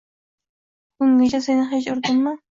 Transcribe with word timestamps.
Bugungacha 1.01 1.41
seni 1.47 1.67
hech 1.75 1.91
urdimmi? 1.93 2.33